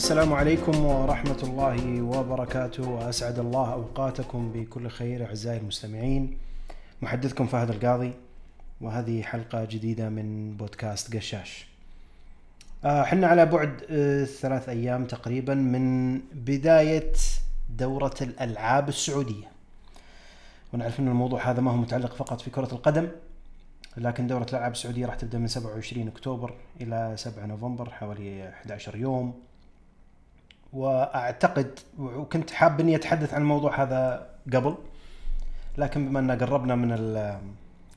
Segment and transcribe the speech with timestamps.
[0.00, 2.88] السلام عليكم ورحمة الله وبركاته.
[2.88, 6.38] وأسعد الله أوقاتكم بكل خير أعزائي المستمعين.
[7.02, 8.12] محدثكم فهد القاضي
[8.80, 11.66] وهذه حلقة جديدة من بودكاست قشاش.
[12.84, 17.12] آه، حنا على بعد آه، ثلاث أيام تقريبا من بداية
[17.70, 19.48] دورة الألعاب السعودية.
[20.72, 23.08] ونعرف أن الموضوع هذا ما هو متعلق فقط في كرة القدم
[23.96, 29.49] لكن دورة الألعاب السعودية راح تبدأ من 27 أكتوبر إلى 7 نوفمبر حوالي 11 يوم.
[30.72, 34.74] وأعتقد وكنت حاب اني أتحدث عن الموضوع هذا قبل
[35.78, 36.92] لكن بما أن قربنا من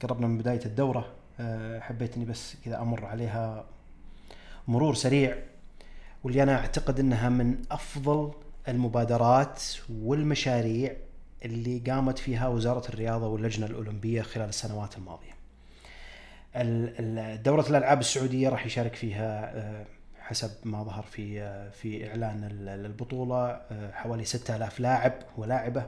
[0.02, 1.06] قربنا من بداية الدورة
[1.40, 3.66] آه، حبيت اني بس كذا أمر عليها
[4.68, 5.36] مرور سريع
[6.24, 8.32] واللي أنا أعتقد إنها من أفضل
[8.68, 10.96] المبادرات والمشاريع
[11.46, 15.34] اللي قامت فيها وزارة الرياضة واللجنة الأولمبية خلال السنوات الماضية.
[17.36, 19.86] دورة الألعاب السعودية راح يشارك فيها آه،
[20.34, 23.62] حسب ما ظهر في في إعلان البطوله
[23.94, 25.86] حوالي 6000 لاعب ولاعبة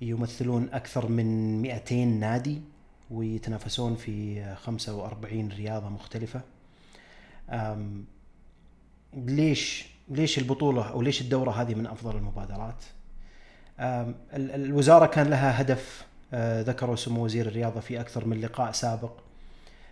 [0.00, 2.60] يمثلون أكثر من 200 نادي
[3.10, 6.40] ويتنافسون في 45 رياضة مختلفة.
[9.14, 12.84] ليش ليش البطولة أو ليش الدورة هذه من أفضل المبادرات؟
[14.34, 19.12] الوزارة كان لها هدف ذكره سمو وزير الرياضة في أكثر من لقاء سابق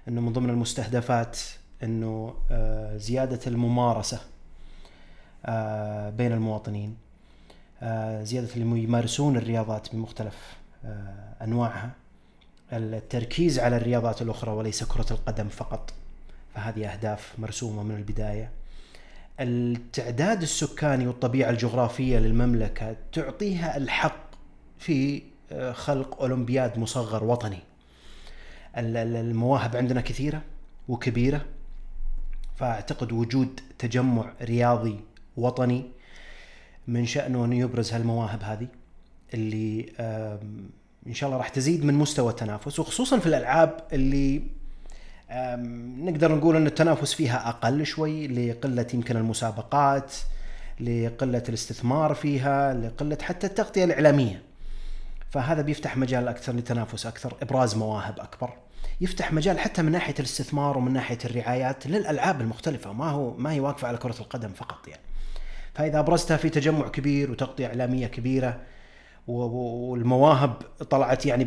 [0.09, 1.39] إنه من ضمن المستهدفات
[1.83, 4.21] إنه آه، زيادة الممارسة
[5.47, 6.97] آه، بين المواطنين.
[7.83, 10.59] آه، زيادة اللي يمارسون الرياضات بمختلف
[11.43, 11.91] أنواعها.
[12.73, 15.93] التركيز على الرياضات الأخرى وليس كرة القدم فقط.
[16.55, 18.51] فهذه أهداف مرسومة من البداية.
[19.41, 24.29] التعداد السكاني والطبيعة الجغرافية للمملكة تعطيها الحق
[24.79, 25.23] في
[25.73, 27.59] خلق أولمبياد مصغر وطني.
[28.77, 30.43] المواهب عندنا كثيرة
[30.89, 31.45] وكبيرة.
[32.59, 35.01] فأعتقد وجود تجمع رياضي
[35.37, 35.85] وطني
[36.89, 38.67] من شأنه أن يبرز هالمواهب هذه
[39.35, 39.93] اللي
[41.07, 44.43] إن شاء الله راح تزيد من مستوى التنافس وخصوصا في الألعاب اللي
[46.05, 50.15] نقدر نقول أن التنافس فيها أقل شوي لقلة يمكن المسابقات
[50.81, 54.43] لقلة الاستثمار فيها لقلة حتى التغطية الإعلامية.
[55.31, 58.53] فهذا بيفتح مجال أكثر لتنافس أكثر إبراز مواهب أكبر.
[59.01, 62.93] يفتح مجال حتى من ناحية الاستثمار ومن ناحية الرعايات للألعاب المختلفة.
[62.93, 65.03] ما هو ما هي واقفة على كرة القدم فقط يعني.
[65.75, 68.61] فإذا أبرزتها في تجمع كبير وتغطية إعلامية كبيرة
[69.29, 71.45] والمواهب طلعت يعني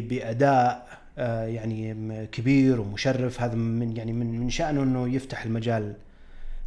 [0.00, 0.88] بأداء
[1.18, 5.94] آه، يعني كبير ومشرف هذا من يعني من من شأنه إنه يفتح المجال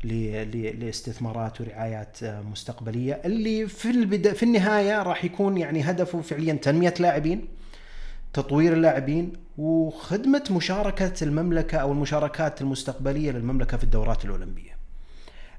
[0.03, 3.21] لاستثمارات ورعايات آه، مستقبلية.
[3.25, 7.47] اللي في في النهاية راح يكون يعني هدفه فعليا تنمية لاعبين.
[8.33, 14.77] تطوير اللاعبين وخدمة مشاركة المملكة أو المشاركات المستقبلية للمملكة في الدورات الأولمبية.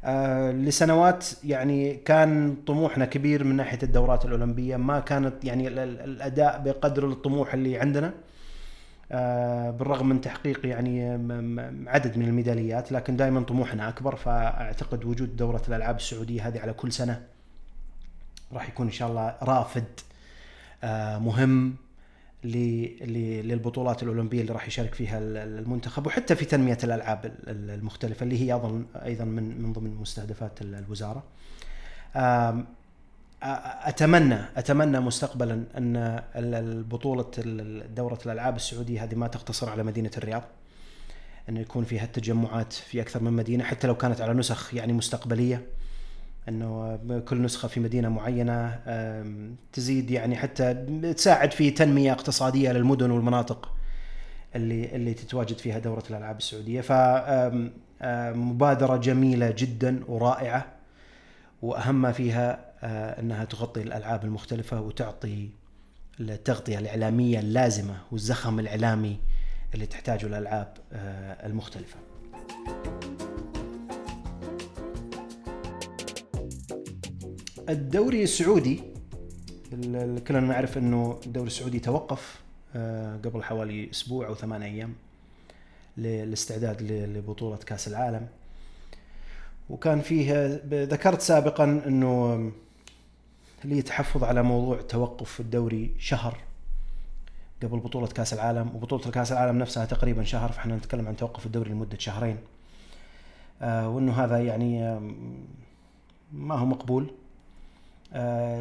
[0.05, 7.09] آه لسنوات يعني كان طموحنا كبير من ناحية الدورات الأولمبية ما كانت يعني الأداء بقدر
[7.09, 8.13] الطموح اللي عندنا.
[9.13, 11.11] آه بالرغم من تحقيق يعني
[11.89, 16.93] عدد من الميداليات لكن دائما طموحنا أكبر فأعتقد وجود دورة الألعاب السعودية هذه على كل
[16.93, 17.23] سنة
[18.53, 19.85] راح يكون إن شاء الله رافد
[20.85, 21.75] آه مهم.
[22.45, 28.85] للبطولات الأولمبية اللي راح يشارك فيها المنتخب وحتى في تنمية الألعاب المختلفة اللي هي أيضا
[28.95, 31.23] أيضا من من ضمن مستهدفات الوزارة.
[33.43, 37.31] اتمنى أتمنى مستقبلا أن البطولة
[37.97, 40.43] دورة الألعاب السعودية هذه ما تقتصر على مدينة الرياض.
[41.49, 45.63] انه يكون فيها التجمعات في أكثر من مدينة حتى لو كانت على نسخ يعني مستقبلية.
[46.49, 46.97] إنه
[47.29, 48.79] كل نسخة في مدينة معينة
[49.73, 50.75] تزيد يعني حتى
[51.17, 53.75] تساعد في تنمية اقتصادية للمدن والمناطق
[54.55, 56.93] اللي اللي تتواجد فيها دورة الألعاب السعودية ف
[58.37, 60.67] مبادرة جميلة جدا ورائعة
[61.63, 62.69] وأهم ما فيها
[63.21, 65.49] إنها تغطي الألعاب المختلفة وتعطي
[66.21, 69.21] التغطية الإعلامية اللازمة والزخم الإعلامي
[69.75, 70.77] اللي تحتاجه الألعاب
[71.45, 71.97] المختلفة.
[77.69, 78.81] الدوري السعودي
[80.29, 82.41] كلنا نعرف إنه الدوري السعودي توقف
[82.77, 84.95] آه، قبل حوالي أسبوع أو ثمان أيام
[85.97, 88.27] للاستعداد لبطولة كأس العالم.
[89.71, 92.53] وكان فيه ذكرت سابقا إنه
[93.65, 96.39] لي تحفظ على موضوع توقف الدوري شهر
[97.63, 98.77] قبل بطولة كأس العالم.
[98.77, 102.37] وبطولة كأس العالم نفسها تقريبا شهر فإحنا نتكلم عن توقف الدوري لمدة شهرين.
[103.63, 105.01] آه وإنه هذا يعني
[106.33, 107.11] ما هو مقبول.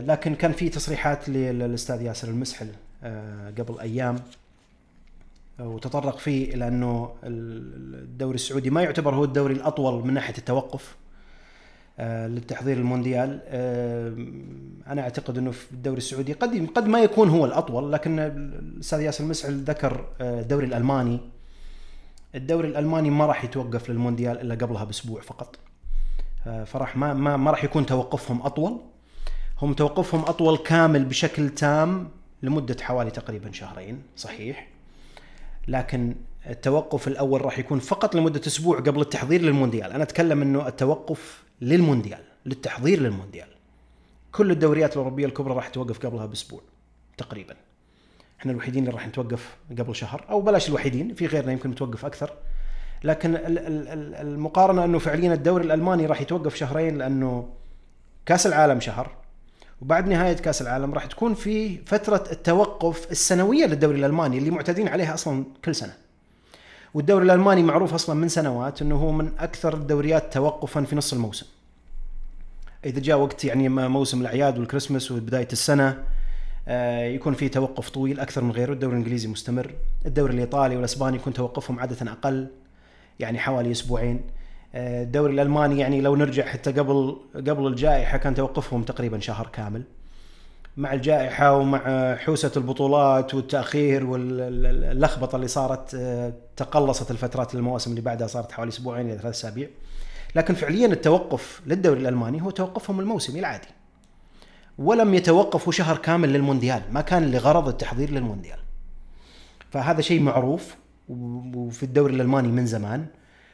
[0.02, 2.68] لكن كان في تصريحات للأستاذ ياسر المسحل
[3.04, 4.20] آه، قبل أيام
[5.60, 10.96] آه، وتطرق فيه إلى أنه الدوري السعودي ما يعتبر هو الدوري الأطول من ناحية التوقف
[12.00, 14.16] آه، للتحضير للمونديال آه،
[14.92, 19.24] أنا أعتقد أنه في الدوري السعودي قد قد ما يكون هو الأطول لكن الأستاذ ياسر
[19.24, 21.20] المسعل ذكر آه، الدوري الألماني.
[22.36, 25.56] الدوري الألماني ما راح يتوقف للمونديال إلا قبلها بأسبوع فقط.
[26.66, 28.80] فراح ما ما ما راح يكون توقفهم أطول.
[29.62, 32.10] هم توقفهم أطول كامل بشكل تام
[32.44, 34.68] لمدة حوالي تقريبا شهرين صحيح.
[35.68, 36.16] لكن
[36.50, 39.92] التوقف الأول راح يكون فقط لمدة أسبوع قبل التحضير للمونديال.
[39.92, 43.48] أنا أتكلم إنه التوقف للمونديال للتحضير للمونديال.
[44.32, 46.62] كل الدوريات الأوروبية الكبرى راح توقف قبلها بأسبوع
[47.18, 47.56] تقريبا.
[48.40, 52.34] إحنا الوحيدين اللي راح نتوقف قبل شهر أو بلاش الوحيدين في غيرنا يمكن متوقف أكثر.
[53.04, 53.38] لكن
[54.22, 57.50] المقارنة إنه فعليا الدوري الألماني راح يتوقف شهرين لأنه
[58.26, 59.27] كأس العالم شهر
[59.82, 65.14] وبعد نهاية كأس العالم راح تكون في فترة التوقف السنوية للدوري الألماني اللي معتادين عليها
[65.14, 65.94] أصلا كل سنة.
[66.94, 71.46] والدوري الألماني معروف أصلا من سنوات إنه هو من أكثر الدوريات توقفا في نص الموسم.
[72.86, 76.04] إذا جاء وقت يعني موسم الأعياد والكريسماس وبداية السنة
[76.68, 78.74] آه، يكون في توقف طويل أكثر من غيره.
[78.74, 79.74] الدوري الإنجليزي مستمر.
[80.06, 82.48] الدوري الإيطالي والأسباني يكون توقفهم عادة أقل
[83.20, 84.22] يعني حوالي أسبوعين.
[84.78, 89.84] الدوري الألماني يعني لو نرجع حتى قبل قبل الجائحة كان توقفهم تقريبا شهر كامل.
[90.78, 98.28] مع الجائحة ومع حوسة البطولات والتأخير واللخبطة اللي صارت آه، تقلصت الفترات المواسم اللي بعدها
[98.28, 99.68] صارت حوالي أسبوعين إلى ثلاث أسابيع.
[100.36, 103.68] لكن فعليا التوقف للدوري الألماني هو توقفهم الموسمي العادي.
[104.78, 108.60] ولم يتوقفوا شهر كامل للمونديال ما كان لغرض التحضير للمونديال.
[109.72, 110.76] فهذا شيء معروف
[111.10, 113.06] وفي الدوري الألماني من زمان.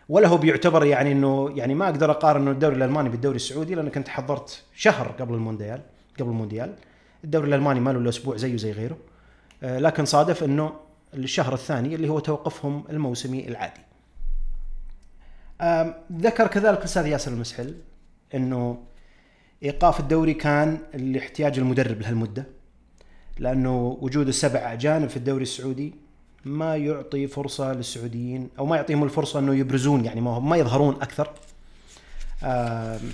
[0.09, 4.07] ولا هو بيعتبر يعني إنه يعني ما أقدر أقارن الدوري الألماني بالدوري السعودي لأن كنت
[4.07, 5.81] حضرت شهر قبل المونديال
[6.19, 6.73] قبل المونديال.
[7.23, 8.97] الدوري الألماني ما له أسبوع زيه زي غيره.
[9.63, 10.73] آه، لكن صادف إنه
[11.13, 13.81] الشهر الثاني اللي هو توقفهم الموسمي العادي.
[16.11, 17.75] ذكر كذلك الأستاذ ياسر المسحل
[18.35, 18.83] إنه
[19.63, 22.45] إيقاف الدوري كان لاحتياج المدرب لهالمدة
[23.39, 25.95] لأنه وجود السبع أجانب في الدوري السعودي
[26.45, 31.30] ما يعطي فرصة للسعوديين أو ما يعطيهم الفرصة إنه يبرزون يعني ما, ما يظهرون أكثر.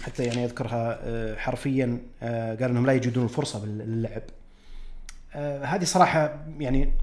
[0.04, 4.22] حتى يعني أذكرها آه، حرفيا آه، قال إنهم لا يجدون الفرصة باللعب.
[5.36, 6.94] آه، هذه صراحة يعني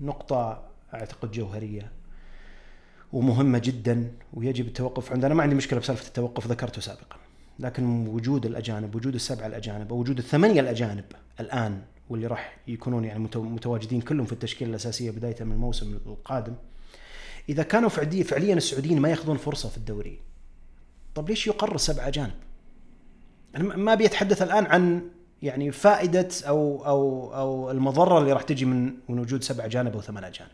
[0.00, 0.62] نقطة
[0.94, 1.90] أعتقد جوهرية
[3.12, 7.16] ومهمة جدا ويجب التوقف عندنا ما عندي مشكلة بسالفة التوقف ذكرته سابقا.
[7.58, 11.04] لكن وجود الأجانب وجود السبعه الأجانب أو وجود الثمانية الأجانب
[11.40, 16.54] الآن واللي راح يكونون يعني متواجدين كلهم في التشكيلة الأساسية بداية من الموسم القادم
[17.48, 20.18] إذا كانوا فعليا السعوديين ما يأخذون فرصة في الدوري
[21.14, 22.34] طب ليش يقر سبع اجانب؟
[23.56, 25.02] أنا ما أبي أتحدث الآن عن
[25.42, 30.00] يعني فائدة أو أو أو المضرة اللي راح تجي من من وجود سبع اجانب أو
[30.00, 30.50] ثمان اجانب.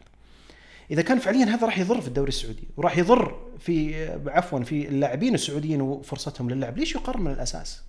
[0.90, 5.34] إذا كان فعليا هذا راح يضر في الدوري السعودي وراح يضر في عفوا في اللاعبين
[5.34, 7.82] السعوديين وفرصتهم للعب، ليش يقر من الأساس؟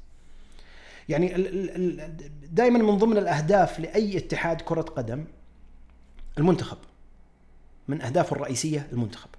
[1.09, 1.27] يعني
[2.51, 5.25] دائما من ضمن الأهداف لأي اتحاد كرة قدم
[6.37, 6.77] المنتخب
[7.87, 9.29] من اهدافه الرئيسية المنتخب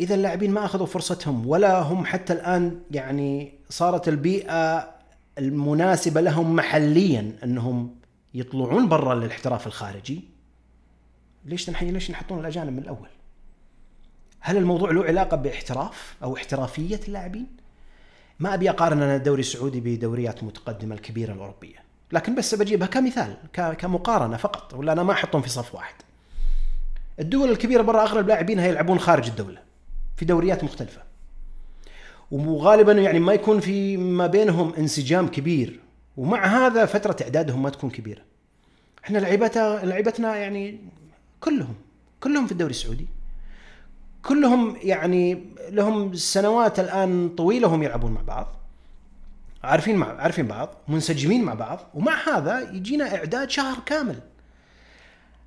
[0.00, 4.94] إذا اللاعبين ما أخذوا فرصتهم ولا هم حتى الآن يعني صارت البيئة
[5.38, 7.96] المناسبة لهم محليا أنهم
[8.34, 10.24] يطلعون برا للاحتراف الخارجي
[11.44, 13.08] ليش نحن ليش نحطون الأجانب من الأول؟
[14.40, 17.46] هل الموضوع له علاقة باحتراف أو احترافية اللاعبين؟
[18.40, 21.76] ما أبي أقارن أنا الدوري السعودي بدوريات متقدمة الكبيرة الأوروبية،
[22.12, 25.94] لكن بس بجيبها كمثال كمقارنة فقط ولا أنا ما أحطهم في صف واحد.
[27.20, 29.70] الدول الكبيرة برا أغلب لاعبينها يلعبون خارج الدولة.
[30.16, 31.02] في دوريات مختلفة
[32.30, 35.80] وغالبا يعني ما يكون في ما بينهم انسجام كبير
[36.16, 38.22] ومع هذا فترة إعدادهم ما تكون كبيرة
[39.04, 40.78] إحنا لعيبتنا لعيبتنا يعني
[41.40, 41.74] كلهم
[42.20, 43.06] كلهم في الدوري السعودي
[44.24, 48.46] كلهم يعني لهم سنوات الآن طويلة هم يلعبون مع بعض
[49.64, 54.16] عارفين مع عارفين بعض منسجمين مع بعض ومع هذا يجينا إعداد شهر كامل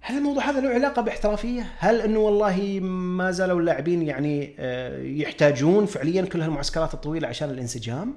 [0.05, 5.85] هل الموضوع هذا له علاقة باحترافية؟ هل إنه والله ما زالوا اللاعبين يعني آه، يحتاجون
[5.85, 8.13] فعليا كل هالمعسكرات الطويلة عشان الانسجام؟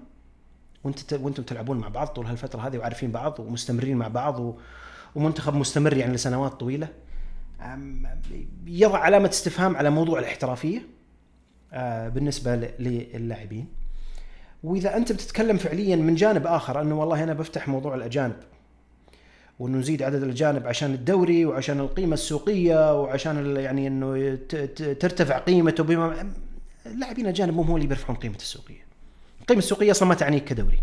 [0.85, 4.57] وانت وأنتم تلعبون مع بعض طول هالفترة هذه وعارفين بعض ومستمرين مع بعض
[5.15, 6.89] ومنتخب مستمر يعني لسنوات طويلة
[8.67, 10.83] يضع علامة استفهام على موضوع الاحترافية
[11.73, 13.67] آه، بالنسبة للاعبين
[14.65, 18.37] وإذا أنت بتتكلم فعليا من جانب آخر أنه والله أنا بفتح موضوع الأجانب
[19.59, 24.35] وإنه نزيد عدد الأجانب عشان الدوري وعشان القيمة السوقية وعشان يعني إنه
[25.01, 26.33] ترتفع قيمته بما
[26.87, 28.87] اللاعبين الاجانب مو هم اللي بيرفعون قيمة السوقية.
[29.41, 30.79] القيمة السوقية أصلا ما تعنيك كدوري.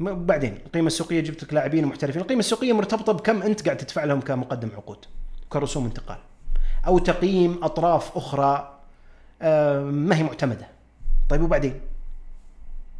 [0.00, 4.20] بعدين القيمة السوقية جبت لك لاعبين محترفين، القيمة السوقية مرتبطة بكم أنت قاعد تدفع لهم
[4.20, 5.04] كمقدم عقود
[5.50, 6.18] كرسوم انتقال.
[6.86, 8.80] أو تقييم أطراف أخرى
[9.42, 10.68] آه، ما هي معتمدة.
[11.28, 11.80] طيب وبعدين؟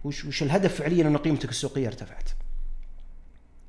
[0.05, 2.31] وش وش الهدف فعليا أن قيمتك السوقية ارتفعت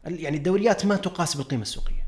[0.05, 2.05] يعني الدوريات ما تقاس بالقيمة السوقية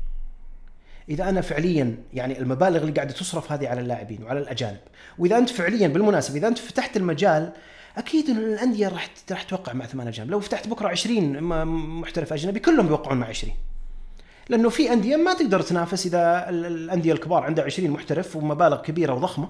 [1.08, 4.80] إذا أنا فعليا يعني المبالغ اللي قاعدة تصرف هذه على اللاعبين وعلى الأجانب
[5.18, 7.52] وإذا أنت فعليا بالمناسبة إذا أنت فتحت المجال
[7.96, 11.42] أكيد إن الأندية راح راح توقع مع ثمان أجانب لو فتحت بكرة 20
[12.00, 13.54] محترف أجنبي كلهم بيوقعون مع 20
[14.48, 19.48] لأنه في أندية ما تقدر تنافس إذا الأندية الكبار عندها 20 محترف ومبالغ كبيرة وضخمة.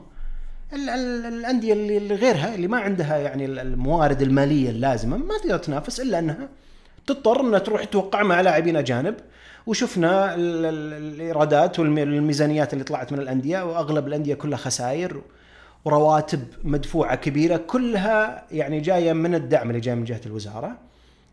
[0.73, 6.49] الأندية اللي غيرها اللي ما عندها يعني الموارد المالية اللازمة ما تقدر تنافس إلا أنها
[7.07, 9.15] تضطر إنها تروح توقع مع لاعبين اجانب
[9.67, 15.23] وشفنا الإيرادات والميزانيات اللي طلعت من الأندية وأغلب الأندية كلها خسائر
[15.85, 20.77] ورواتب مدفوعة كبيرة كلها يعني جاية من الدعم اللي جاي من جهة الوزارة.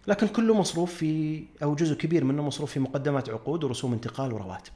[0.07, 4.71] لكن كله مصروف في أو جزء كبير منه مصروف في مقدمات عقود ورسوم انتقال ورواتب.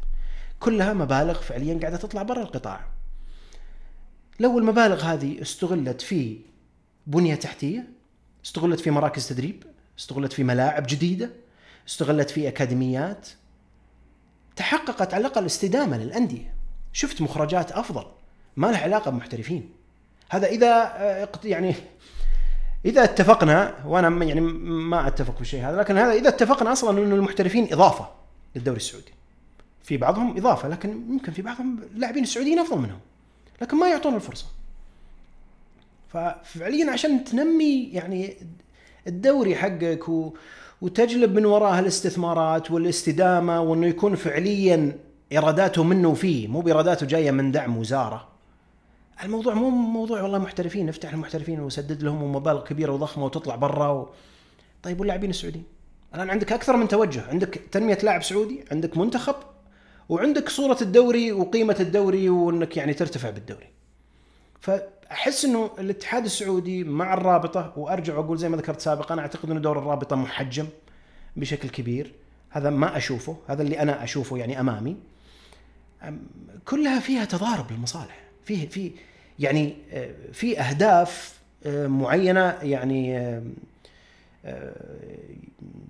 [0.59, 2.85] كلها مبالغ فعليا قاعدة تطلع برا القطاع.
[4.39, 6.39] لو المبالغ هذه استغلت في
[7.07, 7.89] بنية تحتية
[8.45, 9.63] استغلت في مراكز تدريب
[9.99, 11.29] استغلت في ملاعب جديدة
[11.87, 13.29] استغلت في أكاديميات
[14.55, 16.55] تحققت على الأقل استدامة للأندية.
[16.93, 18.05] شفت مخرجات أفضل
[18.55, 19.69] ما له علاقة بمحترفين.
[20.29, 21.75] هذا إذا آه، يعني
[22.85, 27.73] إذا اتفقنا وأنا يعني ما أتفق بالشيء هذا لكن هذا إذا اتفقنا أصلا إنه المحترفين
[27.73, 28.09] إضافة
[28.55, 29.13] للدوري السعودي.
[29.83, 32.99] في بعضهم إضافة لكن يمكن في بعضهم اللاعبين السعوديين أفضل منهم
[33.61, 34.45] لكن ما يعطون الفرصة.
[36.13, 38.37] ففعليا عشان تنمي يعني
[39.07, 40.33] الدوري حقك و
[40.81, 44.97] وتجلب من وراها الاستثمارات والاستدامة وإنه يكون فعليا
[45.31, 48.34] إيراداته منه وفيه مو بإيراداته جاية من دعم وزارة.
[49.23, 54.09] الموضوع مو موضوع والله محترفين نفتح المحترفين وسدد لهم مبالغ كبيره وضخمه وتطلع برا و...
[54.83, 55.65] طيب واللاعبين السعوديين؟
[56.15, 59.35] الآن عندك أكثر من توجه عندك تنمية لاعب سعودي عندك منتخب
[60.09, 63.67] وعندك صورة الدوري وقيمة الدوري وإنك يعني ترتفع بالدوري.
[64.59, 69.59] فأحس إنه الاتحاد السعودي مع الرابطة وأرجع وأقول زي ما ذكرت سابقا أنا أعتقد إنه
[69.59, 70.67] دور الرابطة محجم
[71.35, 72.13] بشكل كبير.
[72.49, 74.97] هذا ما أشوفه هذا اللي أنا أشوفه يعني أمامي.
[76.65, 78.24] كلها فيها تضارب للمصالح.
[78.45, 78.91] فيه في
[79.39, 83.17] يعني آه، في أهداف آه، معينة يعني
[84.45, 84.75] آه،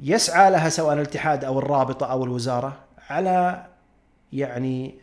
[0.01, 2.77] يسعى لها سواء الاتحاد أو الرابطة أو الوزارة
[3.09, 3.65] على
[4.33, 4.95] يعني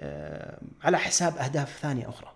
[0.82, 2.28] على حساب أهداف ثانية أخرى.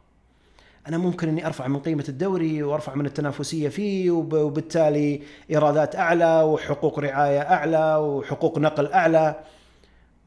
[0.88, 6.99] أنا ممكن إني أرفع من قيمة الدوري وأرفع من التنافسية فيه وبالتالي إيرادات أعلى وحقوق
[6.99, 9.40] رعاية أعلى وحقوق نقل أعلى.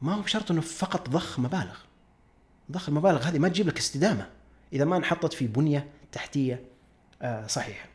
[0.02, 1.76] ما هو بشرط إنه فقط ضخ مبالغ.
[2.72, 4.39] ضخ المبالغ هذه ما تجيب لك استدامة.
[4.72, 6.62] إذا ما انحطت في بنية تحتية
[7.22, 7.88] آه، صحيحة.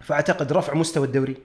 [0.00, 1.36] فأعتقد رفع مستوى الدوري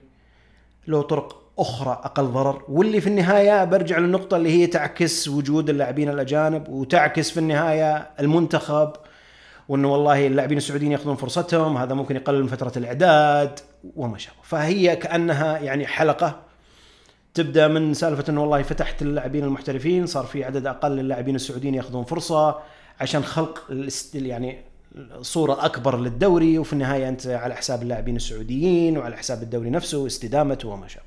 [0.86, 2.62] له طرق أخرى أقل ضرر.
[2.68, 8.92] واللي في النهاية برجع للنقطة اللي هي تعكس وجود اللاعبين الأجانب وتعكس في النهاية المنتخب
[9.68, 13.60] وإنه والله اللاعبين السعوديين يأخذون فرصتهم هذا ممكن يقلل من فترة الإعداد
[13.96, 14.36] وما شابه.
[14.42, 16.40] فهي كأنها يعني حلقة
[17.34, 22.04] تبدأ من سالفة إنه والله فتحت اللاعبين المحترفين صار في عدد أقل للاعبين السعوديين يأخذون
[22.04, 22.58] فرصة.
[23.00, 23.64] عشان خلق
[24.14, 24.64] يعني
[25.20, 30.68] صورة أكبر للدوري وفي النهاية أنت على حساب اللاعبين السعوديين وعلى حساب الدوري نفسه استدامته
[30.68, 31.06] وما شابه.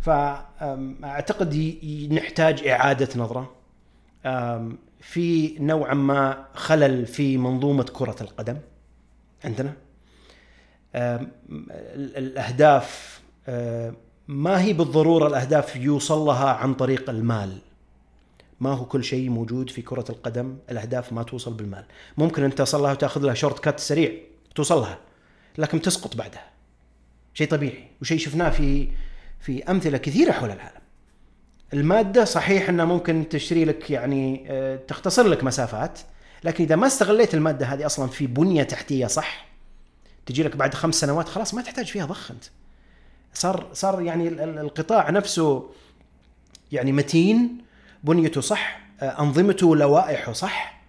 [0.00, 1.54] فأعتقد
[2.12, 3.52] نحتاج إعادة نظرة.
[5.00, 8.56] في نوعا ما خلل في منظومة كرة القدم
[9.44, 9.72] عندنا.
[12.16, 13.20] الأهداف
[14.28, 17.58] ما هي بالضرورة الأهداف يوصل لها عن طريق المال؟
[18.60, 21.84] ما هو كل شيء موجود في كرة القدم الأهداف ما توصل بالمال.
[22.18, 24.12] ممكن أنت تصل لها وتاخذ لها شورت كات سريع
[24.54, 24.98] توصل لها
[25.58, 26.50] لكن تسقط بعدها.
[27.34, 28.88] شيء طبيعي وشيء شفناه في
[29.40, 30.80] في أمثلة كثيرة حول العالم.
[31.72, 35.98] المادة صحيح أنها ممكن تشتري لك يعني آه، تختصر لك مسافات
[36.44, 39.46] لكن إذا ما استغليت المادة هذه أصلا في بنية تحتية صح
[40.26, 42.44] تجي لك بعد خمس سنوات خلاص ما تحتاج فيها ضخ أنت.
[43.34, 45.70] صار صار يعني القطاع نفسه
[46.72, 47.64] يعني متين
[48.04, 50.80] بنيته صح؟ آه، أنظمته ولوائحه صح؟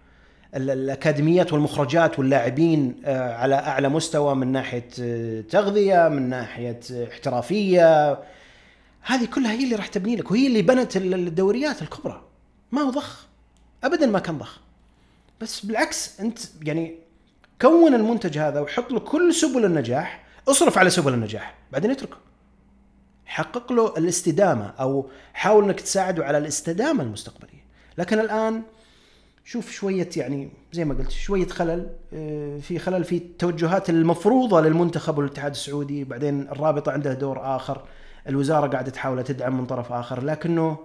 [0.55, 6.79] الأكاديميات والمخرجات واللاعبين آه، على أعلى مستوى من ناحية آه، تغذية من ناحية
[7.11, 8.19] احترافية.
[9.01, 12.21] هذه كلها هي اللي راح تبني لك وهي اللي بنت الدوريات الكبرى.
[12.71, 13.25] ما هو ضخ.
[13.83, 14.59] ابدا ما كان ضخ.
[15.41, 16.95] بس بالعكس أنت يعني
[17.61, 22.17] كون المنتج هذا وحط له كل سبل النجاح اصرف على سبل النجاح بعدين اتركه.
[23.25, 27.65] حقق له الاستدامة أو حاول إنك تساعده على الاستدامة المستقبلية.
[27.97, 28.61] لكن الآن
[29.45, 35.17] شوف شوية يعني زي ما قلت شوية خلل آه، في خلل في التوجهات المفروضة للمنتخب
[35.17, 36.03] والاتحاد السعودي.
[36.03, 37.81] بعدين الرابطة عندها دور آخر
[38.27, 40.23] الوزارة قاعدة تحاول تدعم من طرف آخر.
[40.23, 40.77] لكنه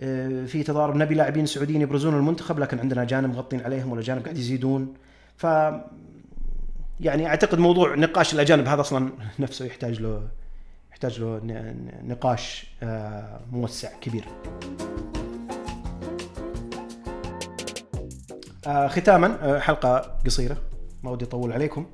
[0.00, 4.38] آه، في تضارب نبي لاعبين سعوديين يبرزون المنتخب لكن عندنا اجانب مغطين عليهم والاجانب قاعد
[4.38, 4.94] يزيدون.
[5.36, 5.46] ف
[7.00, 10.22] يعني أعتقد موضوع نقاش الأجانب هذا أصلا نفسه يحتاج له
[11.04, 11.40] يحتاج له
[12.02, 14.24] نقاش آه، موسع كبير.
[18.66, 20.56] آه، ختاما آه، حلقة قصيرة
[21.02, 21.86] ما ودي أطول عليكم.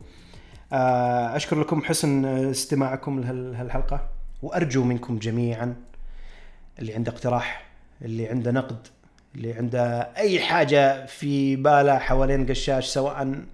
[0.72, 4.08] أشكر لكم حسن استماعكم لهالحلقة
[4.42, 5.74] وأرجو منكم جميعا
[6.78, 7.66] اللي عنده اقتراح
[8.02, 8.86] اللي عنده نقد
[9.34, 13.44] اللي عنده أي حاجة في باله حوالين قشاش سواء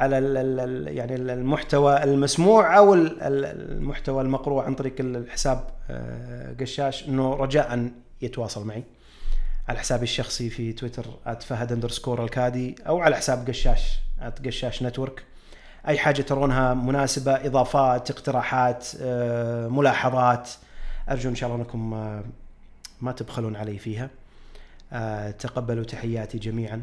[0.00, 0.16] على
[0.90, 7.90] يعني المحتوى المسموع أو ال- ال- المحتوى المقروء عن طريق الحساب آه، قشاش إنه رجاء
[8.22, 8.84] يتواصل معي.
[9.68, 11.04] على حسابي الشخصي في تويتر
[11.40, 13.98] @فهد اندرسكور الكادي أو على حساب قشاش
[14.46, 15.24] @قشاش نتورك
[15.88, 20.50] أي حاجة ترونها مناسبة إضافات اقتراحات آه، ملاحظات
[21.08, 21.90] أرجو إن شاء الله أنكم
[23.00, 24.10] ما تبخلون علي فيها.
[24.92, 26.82] آه، تقبلوا تحياتي جميعا.